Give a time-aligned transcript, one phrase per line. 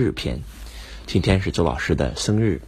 [0.00, 0.40] 日篇，
[1.06, 2.62] 今天是周老师的生日。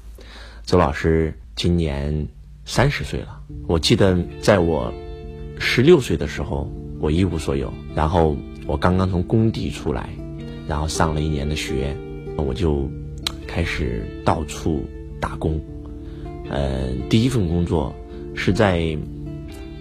[0.66, 2.28] 周老师今年
[2.66, 3.40] 三十岁了。
[3.66, 4.92] 我记得在我
[5.58, 10.10] 十六岁的时候，我一无所有，然后我刚刚从工地出来，
[10.68, 11.96] 然后上了一年的学，
[12.36, 12.90] 我就
[13.48, 14.84] 开始到处
[15.18, 15.58] 打工。
[16.50, 17.94] 呃，第一份工作
[18.34, 18.94] 是在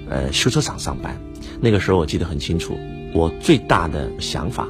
[0.10, 1.20] 呃修车厂上班。
[1.60, 2.78] 那个时候我记得很清楚，
[3.14, 4.70] 我最大的想法。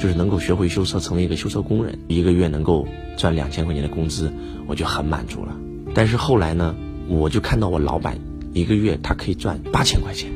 [0.00, 2.86] 就是能够学会修车，成为一个修车工人，一个月能够
[3.16, 4.32] 赚两千块钱的工资，
[4.66, 5.56] 我就很满足了。
[5.94, 6.74] 但是后来呢，
[7.08, 8.18] 我就看到我老板
[8.52, 10.30] 一个月他可以赚八千块钱，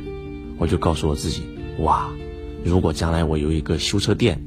[0.57, 1.43] 我就告诉我自己，
[1.79, 2.09] 哇，
[2.63, 4.41] 如果将来我有一个修车店，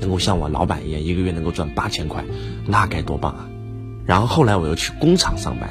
[0.00, 2.24] 能够像我老板一样，一个月能够赚八千块，
[2.66, 3.48] 那该多棒啊！
[4.06, 5.70] 然后后来我又去工厂上班，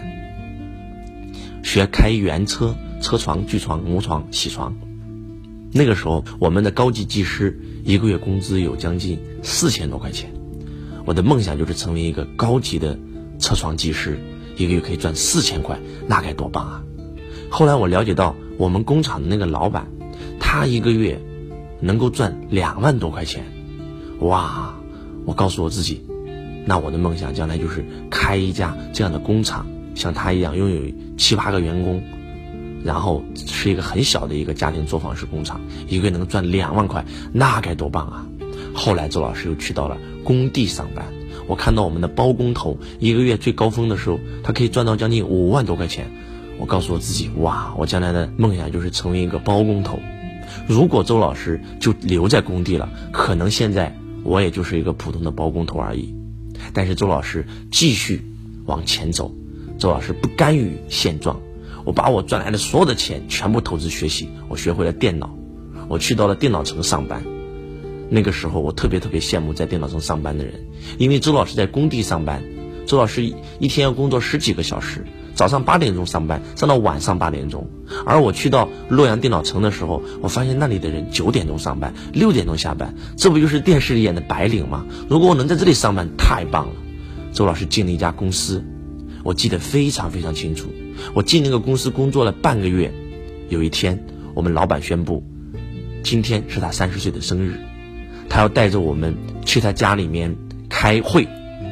[1.64, 4.76] 学开原车，车床、锯床、磨床、铣床。
[5.72, 10.32] 那个时候，我们的高级技师一个月工资有将近四千多块钱。
[11.06, 12.98] 我的梦想就是成为一个高级的
[13.40, 14.20] 车床技师，
[14.58, 16.84] 一个月可以赚四千块，那该多棒啊！
[17.50, 19.88] 后来我了解到，我们工厂的那个老板，
[20.40, 21.20] 他一个月
[21.80, 23.44] 能够赚两万多块钱。
[24.22, 24.76] 哇！
[25.26, 26.02] 我告诉我自己，
[26.66, 30.82] 那我的梦想将来就是开一家这样的工厂，像他一样拥有
[31.18, 32.02] 七八个员工。
[32.84, 38.26] 然后是一个很小的一个家庭作坊式工厂，一个月能赚两万块，那该多棒啊！
[38.74, 41.06] 后来周老师又去到了工地上班，
[41.48, 46.10] 我看到我们的包工头一个月最高峰的时候，他可以赚到将近五万多块钱。
[46.58, 50.00] 我告诉我自己，哇，我将来的梦想就是成为一个包工头。
[50.68, 56.14] 如果周老师就留在工地了，可能现在我也就是一个普通的包工头而已。
[56.74, 58.22] 但是周老师继续
[58.66, 59.34] 往前走，
[59.78, 61.40] 周老师不甘于现状。
[61.86, 65.36] 我把我赚来的所有的钱全部投资学习，我学会了电脑，
[65.88, 67.24] 我去到了电脑城上班。
[68.10, 70.54] 那个时候，我特别特别羡慕在电脑城上班的人，
[70.98, 72.44] 因为周老师在工地上班，
[72.88, 73.24] 周老师
[73.60, 77.70] 一天要工作十几个小时，早上八点钟上班，上到晚上八点钟。
[78.06, 84.86] 而我去到洛阳电脑城的时候，我发现那里的人九点钟上班，六点钟下班，这不就是电视里演的白领吗？
[85.08, 86.74] 如果我能在这里上班，太棒了。
[87.32, 88.64] 周老师进了一家公司，
[89.24, 90.70] 我记得非常非常清楚。
[91.14, 92.94] 我进那个公司工作了半个月，
[93.50, 95.24] 有一天，我们老板宣布，
[96.04, 97.60] 今天是他三十岁的生日，
[98.30, 99.16] 他要带着我们
[99.46, 100.36] 去他家里面
[100.70, 101.28] 开会，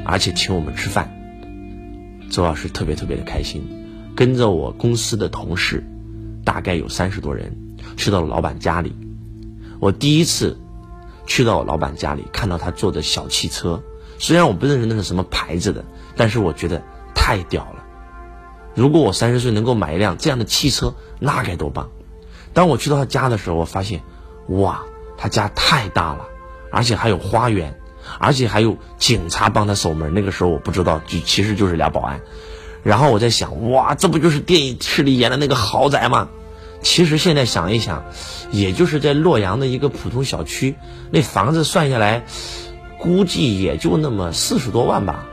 [0.06, 1.14] 而且请我们吃饭。
[2.30, 3.64] 周老师特别特别的开心，
[4.16, 5.84] 跟着我公司的同事，
[6.44, 7.56] 大概有三十多人，
[7.96, 8.94] 去到了老板家里。
[9.80, 10.58] 我第一次
[11.26, 13.82] 去到老板家里，看到他坐的小汽车，
[14.20, 15.86] 虽然我不认识那是什么牌子的，
[16.16, 16.84] 但是我觉得
[17.28, 17.84] 太屌了。
[18.74, 21.90] 如果我三十岁能够买一辆这样的汽车，那该多棒！
[22.54, 24.02] 当我去到他家的时候，我发现，
[24.48, 24.86] 哇，
[25.18, 26.22] 他家太大了，
[26.72, 27.78] 而且还有花园，
[28.18, 30.14] 而且还有警察帮他守门。
[30.14, 32.22] 那个时候我不知道，就其实就是俩保安。
[32.82, 36.30] 然后我在想，哇，这不就是电影里演的那个豪宅吗？
[36.82, 38.06] 其实现在想一想，
[38.52, 40.76] 也就是在洛阳的一个普通小区，
[41.12, 42.24] 那房子算下来，
[43.00, 45.26] 估计也就那么四十多万吧。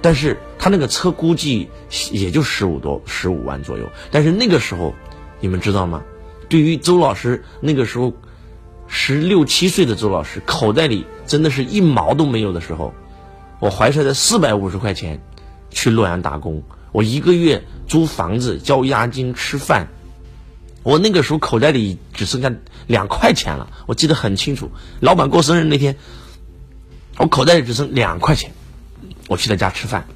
[0.00, 1.68] 但是他那个车估计
[2.10, 4.94] 也就十五多十五万左右，但是那个时候，
[5.40, 6.02] 你们知道吗？
[6.48, 8.14] 对于周老师那个时候
[8.88, 12.94] 十六七岁的周老师，口袋里真的是一毛都没有的时候，
[13.60, 15.20] 我怀揣着四百五十块钱
[15.68, 19.88] 去洛阳打工，我一个月租房子、交押金、吃饭，
[20.82, 22.50] 我那个时候口袋里只剩下
[22.86, 23.70] 两块钱了。
[23.84, 24.70] 我记得很清楚，
[25.00, 25.96] 老板过生日那天，
[27.18, 28.50] 我口袋里只剩两块钱。
[29.26, 30.06] 我去他家吃饭，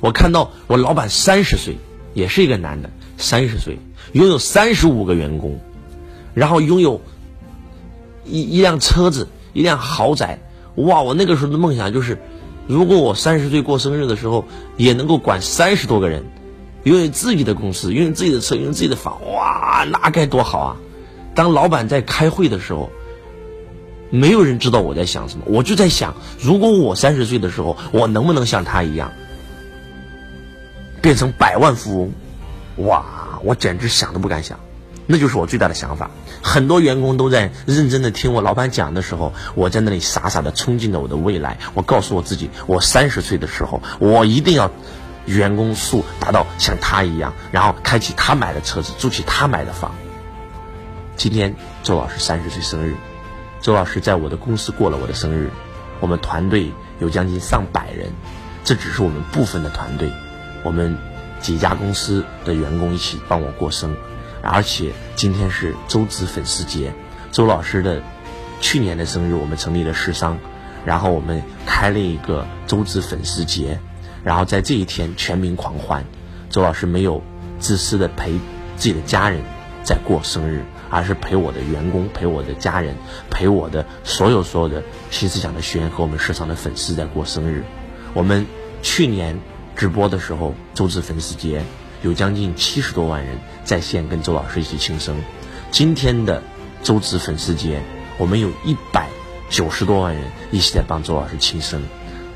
[0.00, 1.76] 我看到我老板三十岁，
[2.14, 3.78] 也是一个男的，三十岁，
[4.12, 5.58] 拥有三十五个员工，
[6.34, 7.00] 然后拥有
[8.24, 10.38] 一一辆车子，一辆豪宅。
[10.76, 11.02] 哇！
[11.02, 12.18] 我那个时候的梦想就是，
[12.66, 14.44] 如果我三十岁过生日的时候，
[14.76, 16.24] 也能够管三十多个人，
[16.84, 19.18] 拥有自己的公司，拥有自己的车，拥有自己的房。
[19.32, 20.76] 哇，那该多好啊！
[21.34, 22.90] 当老板在开会的时候。
[24.08, 29.10] 没有人知道我在想什么，我就在想，如果我三十岁的时候，我能不能像他一样，
[31.06, 32.84] 变成百万富翁？
[32.88, 33.04] 哇，
[33.44, 34.58] 我简直想都不敢想，
[35.06, 36.10] 那就是我最大的想法。
[36.42, 41.58] 很多员工都在认真的听我老板讲的时候，我在那里傻傻的憧憬着我的未来。
[41.74, 44.68] 我告诉我自己，我三十岁的时候，我一定要
[45.26, 49.94] 员工数达到像他一样，然后开启他买的车子，住起他买的房。
[51.16, 51.54] 今天
[51.84, 52.96] 周老师三十岁生日。
[53.60, 55.52] 周老师在我的公司过了我的生日，
[56.00, 58.10] 我们团队有将近上百人，
[58.64, 60.10] 这只是我们部分的团队，
[60.66, 60.98] 我们
[61.38, 63.94] 几家公司的员工一起帮我过生，
[64.42, 66.92] 而且今天是周子粉丝节，
[67.30, 68.02] 周老师的
[68.60, 70.36] 去年的生日我们成立了市商，
[70.84, 73.78] 然后我们开了一个周子粉丝节，
[74.24, 76.04] 然后在这一天全民狂欢。
[76.50, 77.22] 周老师没有
[77.60, 79.40] 自私的陪自己的家人
[79.84, 82.96] 在过生日，而是陪我的员工、陪我的家人、
[83.30, 84.82] 陪我的所有所有的
[85.12, 87.62] 新思想的学员和我们市场的粉丝在过生日。
[88.14, 88.46] 我们
[88.82, 89.38] 去年
[89.76, 91.62] 直播的时候，周子粉丝节
[92.02, 95.14] 有将近七十多万人在线跟周老师一起庆生。
[95.70, 96.42] 今天的
[96.82, 97.82] 周子粉丝节，
[98.16, 99.06] 我们有一百
[99.50, 101.82] 九十多万人一起在帮周老师庆生，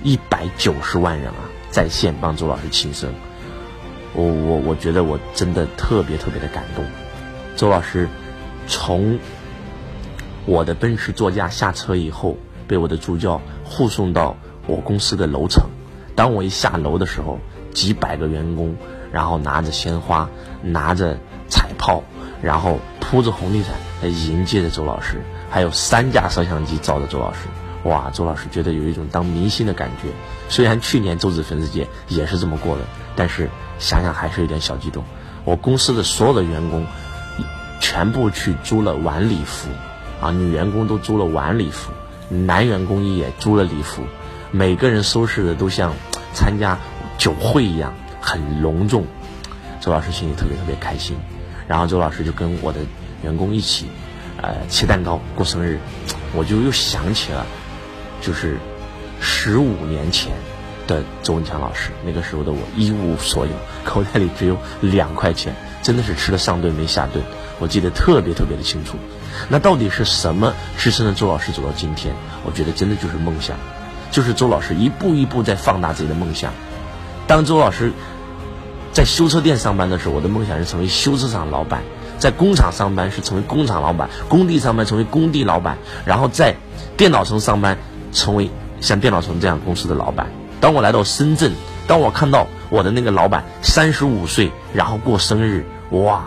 [0.03, 3.11] 一百九十万人啊，在线帮周老师庆生。
[4.13, 6.85] 我我我觉得我真的特别特别的感动。
[7.57, 8.07] 周老师
[8.67, 9.19] 从
[10.45, 12.37] 我的奔驰座驾下车以后，
[12.69, 15.71] 被我的助教护送到我公司的楼层。
[16.21, 17.39] 当我一下楼的时候，
[17.73, 18.77] 几百个员工，
[19.11, 20.29] 然后拿着鲜花，
[20.61, 21.19] 拿着
[21.49, 22.03] 彩炮，
[22.43, 23.73] 然后铺着红地毯
[24.03, 27.49] 来迎接着周老师，还有三架摄像机照着周老师。
[27.85, 30.11] 哇，周老师觉得有一种当明星的感觉。
[30.51, 32.83] 虽然去年周子粉丝节也是这么过的，
[33.17, 35.03] 但是想想还是有点小激动。
[35.47, 36.85] 我公司的所有的员工
[37.81, 39.71] 全部去租了晚礼服，
[40.21, 41.91] 啊，女员工都租了晚礼服，
[42.29, 44.03] 男员工也租了礼服，
[44.51, 45.95] 每个人收拾的都像
[46.33, 46.79] 参加
[47.19, 49.05] 酒会一样，很隆重。
[49.81, 51.17] 周老师心里特别特别开心，
[51.67, 52.81] 然后周老师就跟我的
[53.23, 53.87] 员工一起，
[54.41, 55.79] 呃，切蛋糕过生日，
[56.35, 57.47] 我就又想起了。
[58.21, 58.59] 就是
[59.19, 60.31] 十五年前
[60.87, 67.25] 的周文强老师，那个时候的我一无所有，口袋里只有两块钱，真的是吃了上顿没下顿。
[67.59, 68.99] 我记得特别特别的清楚。
[69.49, 72.15] 那到底是什么支撑着周老师走到今天？
[72.45, 73.57] 我觉得真的就是梦想，
[74.11, 76.53] 就是周老师一步一步在放大自己的梦想。
[77.27, 77.93] 当周老师
[78.93, 81.81] 在修车店上班的时候，我的梦想是成为修车厂老板；
[82.19, 86.57] 在工厂上班是成为工厂老板；工地上班成为工地老板；然后在
[86.97, 87.77] 电脑城上班。
[88.13, 90.27] 成为像电脑城这样公司的老板。
[90.61, 91.53] 当我来到深圳，
[91.87, 96.25] 当我看到我的那个老板三十五岁，然后过生日，哇！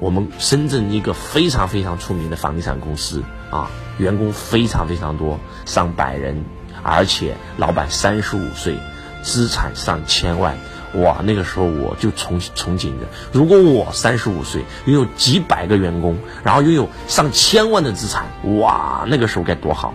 [0.00, 6.44] 我们深圳一个非常非常出名的房地产公司啊，员工非常非常多，上百人，
[6.82, 8.78] 而且老板三十五岁，
[9.22, 10.56] 资产上千万，
[10.94, 11.20] 哇！
[11.24, 18.26] 那个时候我就憧憧憬着，如果我三十五岁，拥有几百个员工，然后拥有上千万的资产，
[18.58, 19.04] 哇！
[19.08, 19.94] 那个时候该多好！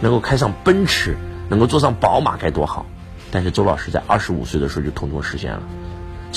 [0.00, 1.16] 能够开上奔驰，
[1.48, 2.86] 能够坐上宝马该多好！
[3.30, 5.62] 但是周老师在二十五岁的时候就统统实现了。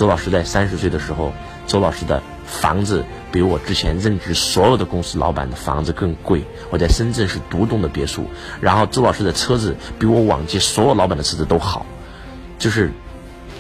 [0.02, 1.32] 周老师在三十岁的时候，
[1.68, 6.44] 周老师的房子比我之前任职所有的公司老板的房子更贵。
[6.72, 8.26] 我在深圳是独栋的别墅。
[8.62, 11.86] 然后周老师的车子比我往届所有老板的车子都好。
[12.58, 12.92] 就是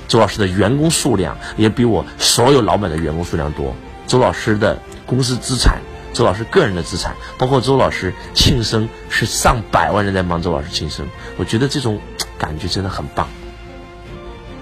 [0.07, 3.75] 周老师的员工数量也比我所有老板的员工数量多。
[4.07, 5.79] 周老师的公司资产。
[6.11, 11.05] 周老师个人的资产，包括周老师庆生是上百万人在帮周老师庆生，
[11.37, 12.01] 我觉得这种
[12.39, 13.29] 感觉真的很棒。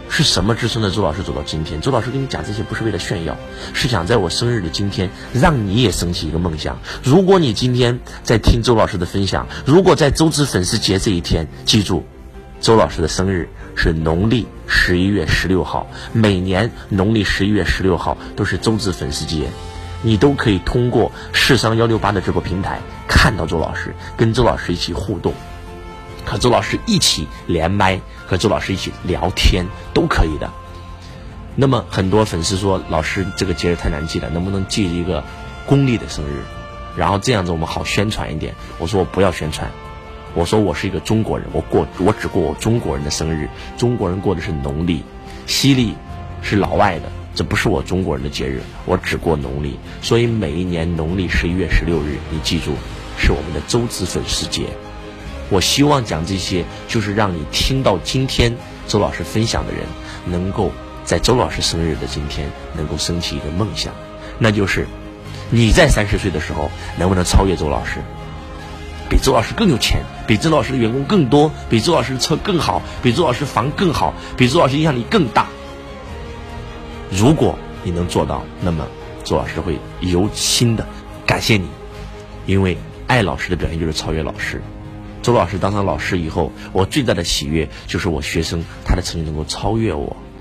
[0.10, 1.80] 是什么支撑着周老师走到今天？
[1.80, 3.38] 周老师跟你讲这些不是为了炫耀，
[3.74, 6.80] 是想在我生日的今天让你也升起一个梦想。
[7.04, 12.04] 如果你今天在听周老师的分享，如果在周子粉丝节这一天，记住，
[12.60, 19.48] 周老师的生日是农历十一月十六号，每年农历十一月十六号都是周子粉丝节。
[20.02, 25.34] 你都可以通过市商幺六八的直播平台看到周老师，跟周老师一起互动，
[26.26, 30.50] 和周老师一起连麦，和周老师一起聊天都可以的。
[31.56, 35.24] 那么很多粉丝说，老师这个节日太难记了，能不能记一个
[35.66, 36.44] 公历的生日？
[36.96, 38.56] 然后这样子我们好宣传一点。
[38.78, 39.70] 我说我不要宣传，
[40.34, 45.04] 我说我是一个中国人，我过我只过我中国人的生日，中国人过的是农历，
[45.48, 45.94] 西历
[46.42, 47.12] 是老外的。
[47.36, 52.74] 这不是我中国人的节日，我只过农历，所以每一年农历十一月十六日，你记住，
[53.18, 54.64] 是我们的周子粉丝节。
[55.50, 58.56] 我希望讲这些，就是让你听到今天
[58.88, 59.82] 周老师分享的人，
[60.26, 60.72] 能够
[61.04, 63.94] 在周老师生日的今天，能够升起一个梦想，
[64.38, 64.86] 那就是
[65.50, 68.00] 你在三十岁的时候，能不能超越周老师，
[69.10, 75.48] 比周老师更有钱，比周老师的员工更多，比周老师车更好，比周老师房更好，比周老师影响力更大。
[77.10, 78.86] 如果你能做到，那么
[79.24, 80.86] 周老师会由心的
[81.26, 81.68] 感谢你，
[82.46, 82.78] 因为
[83.08, 84.62] 爱老师的表现就是超越老师。
[85.30, 90.18] 周老师当上老师以后，我最大的喜悦就是我学生他的成绩能够超越我。